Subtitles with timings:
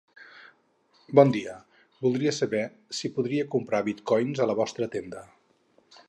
[1.19, 1.51] Bon dia,
[2.05, 2.61] voldria saber
[3.01, 5.23] si podria comprar bitcoins a la vostra tenda.